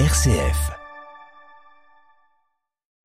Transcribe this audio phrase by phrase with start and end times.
[0.00, 0.72] RCF.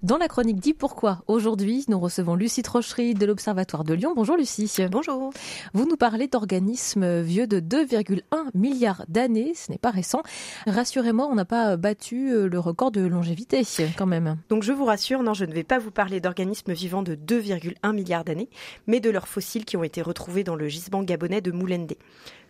[0.02, 4.14] Dans la chronique dit pourquoi, aujourd'hui, nous recevons Lucie Trochery de l'Observatoire de Lyon.
[4.16, 4.72] Bonjour Lucie.
[4.90, 5.32] Bonjour.
[5.76, 8.24] Vous nous parlez d'organismes vieux de 2,1
[8.56, 9.54] milliards d'années.
[9.54, 10.24] Ce n'est pas récent.
[10.66, 13.62] Rassurez-moi, on n'a pas battu euh, le record de longévité
[13.96, 14.38] quand même.
[14.50, 17.94] Donc je vous rassure, non, je ne vais pas vous parler d'organismes vivants de 2,1
[17.94, 18.50] milliards d'années,
[18.88, 22.00] mais de leurs fossiles qui ont été retrouvés dans le gisement gabonais de Moulendé.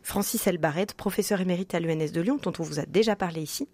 [0.03, 3.67] Francis Elbaret, professeur émérite à l'ENS de Lyon, dont on vous a déjà parlé ici,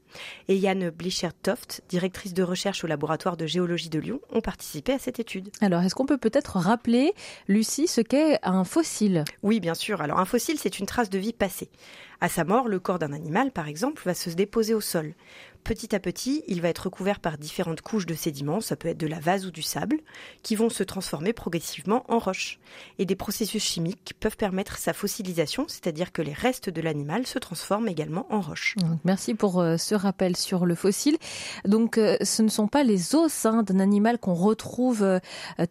[0.47, 4.99] et Yann Blicher-Toft, directrice de recherche au laboratoire de géologie de Lyon, ont participé à
[4.99, 5.49] cette étude.
[5.61, 7.13] Alors, est-ce qu'on peut peut-être rappeler,
[7.47, 9.23] Lucie, ce qu'est un fossile?
[9.43, 10.02] Oui, bien sûr.
[10.02, 11.69] Alors, un fossile, c'est une trace de vie passée.
[12.21, 15.13] À sa mort, le corps d'un animal, par exemple, va se déposer au sol.
[15.65, 18.99] Petit à petit, il va être recouvert par différentes couches de sédiments, ça peut être
[18.99, 19.97] de la vase ou du sable,
[20.43, 22.59] qui vont se transformer progressivement en roche.
[22.99, 27.39] Et des processus chimiques peuvent permettre sa fossilisation, c'est-à-dire que les restes de l'animal se
[27.39, 28.75] transforment également en roche.
[29.05, 31.17] merci pour euh, ce rappel sur le fossile.
[31.66, 35.19] Donc euh, ce ne sont pas les os hein, d'un animal qu'on retrouve euh,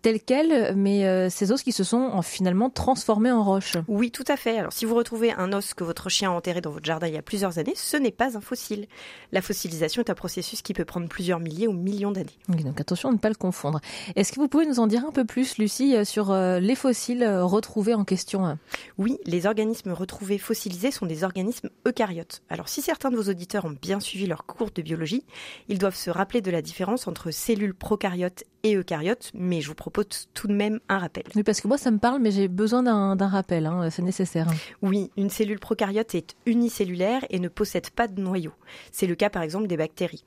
[0.03, 3.75] tel quel, mais ces os qui se sont finalement transformés en roche.
[3.87, 4.59] Oui, tout à fait.
[4.59, 7.15] Alors si vous retrouvez un os que votre chien a enterré dans votre jardin il
[7.15, 8.89] y a plusieurs années, ce n'est pas un fossile.
[9.31, 12.37] La fossilisation est un processus qui peut prendre plusieurs milliers ou millions d'années.
[12.49, 13.81] donc attention à ne pas le confondre.
[14.17, 16.75] Est-ce que vous pouvez nous en dire un peu plus, Lucie, euh, sur euh, les
[16.75, 18.59] fossiles euh, retrouvés en question
[18.99, 22.43] Oui, les organismes retrouvés fossilisés sont des organismes eucaryotes.
[22.49, 25.25] Alors si certains de vos auditeurs ont bien suivi leur cours de biologie,
[25.69, 29.75] ils doivent se rappeler de la différence entre cellules prokaryotes et eucaryotes, mais je vous
[29.75, 31.23] propose tout de même un rappel.
[31.37, 34.49] Oui, parce que moi ça me parle, mais j'ai besoin d'un rappel, hein, c'est nécessaire.
[34.83, 38.53] Oui, une cellule prokaryote est unicellulaire et ne possède pas de noyau.
[38.91, 40.25] C'est le cas par exemple des bactéries.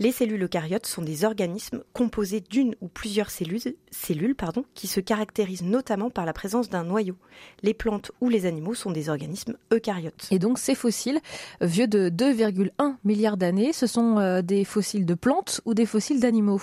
[0.00, 4.98] Les cellules eucaryotes sont des organismes composés d'une ou plusieurs cellules, cellules pardon, qui se
[4.98, 7.14] caractérisent notamment par la présence d'un noyau.
[7.62, 10.26] Les plantes ou les animaux sont des organismes eucaryotes.
[10.32, 11.20] Et donc ces fossiles,
[11.60, 16.18] vieux de 2,1 milliards d'années, ce sont euh, des fossiles de plantes ou des fossiles
[16.18, 16.60] d'animaux?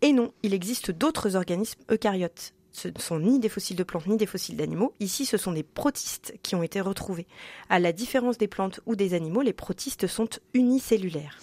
[0.00, 4.06] Et non, il existe d'autres organismes eucaryotes ce ne sont ni des fossiles de plantes
[4.06, 4.94] ni des fossiles d'animaux.
[5.00, 7.26] Ici, ce sont des protistes qui ont été retrouvés.
[7.68, 11.38] À la différence des plantes ou des animaux, les protistes sont unicellulaires.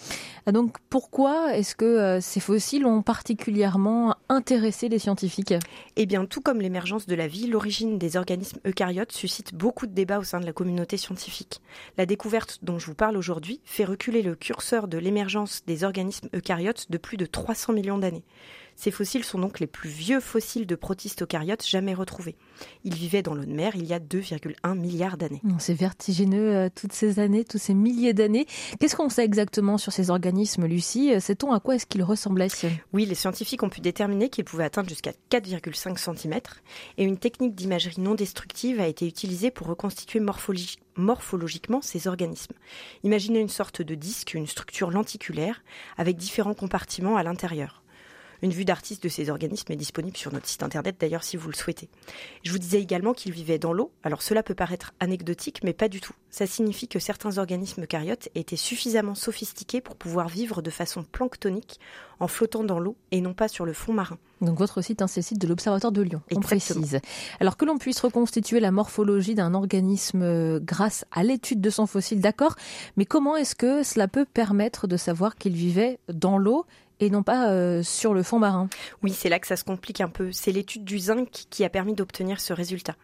[0.46, 5.54] Ah, donc pourquoi est-ce que euh, ces fossiles ont particulièrement intéressé les scientifiques?
[5.96, 9.92] Eh bien, tout comme l'émergence de la vie, l'origine des organismes eucaryotes suscite beaucoup de
[9.92, 11.60] débats au sein de la communauté scientifique.
[11.98, 16.28] La découverte dont je vous parle aujourd'hui fait reculer le curseur de l'émergence des organismes
[16.34, 18.24] eucaryotes de plus de 300 millions d'années.
[18.80, 22.34] Ces fossiles sont donc les plus vieux fossiles de protistes eucaryotes jamais retrouvés.
[22.82, 25.42] Ils vivaient dans l'eau de mer il y a 2,1 milliards d'années.
[25.58, 28.46] C'est vertigineux euh, toutes ces années, tous ces milliers d'années.
[28.78, 32.48] Qu'est-ce qu'on sait exactement sur ces organismes, Lucie Sait-on à quoi est-ce qu'ils ressemblaient
[32.94, 36.40] Oui, les scientifiques ont pu déterminer qu'ils pouvaient atteindre jusqu'à 4,5 cm
[36.96, 42.54] et une technique d'imagerie non destructive a été utilisée pour reconstituer morphologiquement ces organismes.
[43.04, 45.62] Imaginez une sorte de disque, une structure lenticulaire,
[45.98, 47.79] avec différents compartiments à l'intérieur.
[48.42, 51.48] Une vue d'artiste de ces organismes est disponible sur notre site internet d'ailleurs si vous
[51.48, 51.88] le souhaitez.
[52.42, 53.92] Je vous disais également qu'ils vivaient dans l'eau.
[54.02, 56.14] Alors cela peut paraître anecdotique mais pas du tout.
[56.30, 61.80] Ça signifie que certains organismes eucaryotes étaient suffisamment sophistiqués pour pouvoir vivre de façon planctonique
[62.18, 64.18] en flottant dans l'eau et non pas sur le fond marin.
[64.40, 66.98] Donc votre site, hein, c'est le site de l'Observatoire de Lyon, on précise.
[67.40, 71.86] Alors que l'on puisse reconstituer la morphologie d'un organisme euh, grâce à l'étude de son
[71.86, 72.56] fossile, d'accord,
[72.96, 76.64] mais comment est-ce que cela peut permettre de savoir qu'il vivait dans l'eau
[77.00, 78.68] et non pas euh, sur le fond marin.
[79.02, 80.30] Oui, c'est là que ça se complique un peu.
[80.32, 82.94] C'est l'étude du zinc qui a permis d'obtenir ce résultat.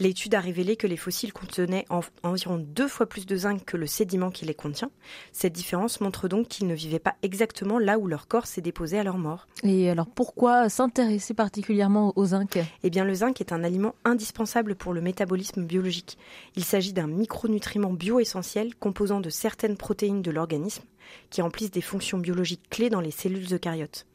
[0.00, 1.86] L'étude a révélé que les fossiles contenaient
[2.22, 4.90] environ deux fois plus de zinc que le sédiment qui les contient.
[5.32, 8.98] Cette différence montre donc qu'ils ne vivaient pas exactement là où leur corps s'est déposé
[8.98, 9.46] à leur mort.
[9.62, 12.58] Et alors pourquoi s'intéresser particulièrement au zinc?
[12.82, 16.18] Eh bien le zinc est un aliment indispensable pour le métabolisme biologique.
[16.56, 20.82] Il s'agit d'un micronutriment bioessentiel composant de certaines protéines de l'organisme
[21.30, 24.06] qui remplissent des fonctions biologiques clés dans les cellules eucaryotes.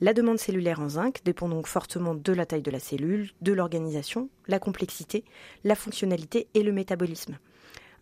[0.00, 3.52] La demande cellulaire en zinc dépend donc fortement de la taille de la cellule, de
[3.52, 5.24] l'organisation, la complexité,
[5.62, 7.38] la fonctionnalité et le métabolisme.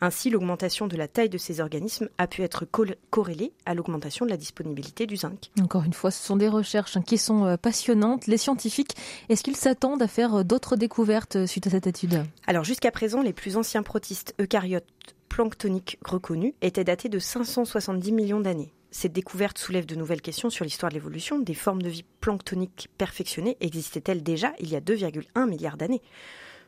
[0.05, 2.67] Ainsi, l'augmentation de la taille de ces organismes a pu être
[3.11, 5.53] corrélée à l'augmentation de la disponibilité du zinc.
[5.61, 8.27] Encore une fois, ce sont des recherches qui sont euh, passionnantes.
[8.27, 8.97] Les scientifiques,
[9.29, 12.25] est-ce qu'ils s'attendent à faire euh, d'autres découvertes euh, suite à cette étude?
[12.49, 14.85] Alors jusqu'à présent, les plus anciens protistes eucaryotes
[15.33, 18.71] planctoniques reconnus étaient datés de 570 millions d'années.
[18.91, 21.39] Cette découverte soulève de nouvelles questions sur l'histoire de l'évolution.
[21.39, 26.03] Des formes de vie planctoniques perfectionnées existaient-elles déjà il y a 2,1 milliards d'années?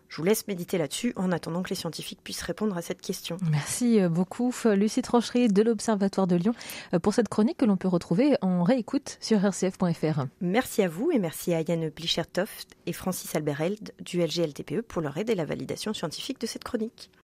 [0.08, 3.36] Je vous laisse méditer là-dessus en attendant que les scientifiques puissent répondre à cette question.
[3.50, 6.54] Merci euh, beaucoup, Lucie Tranchery de l'Observatoire de Lyon,
[6.94, 10.24] euh, pour cette chronique que l'on peut retrouver en réécoute sur rcf.fr.
[10.40, 15.18] Merci à vous et merci à Yann Blichertoft et Francis Alberheld du LGLTPE pour leur
[15.18, 17.10] aide et la validation scientifique de cette chronique.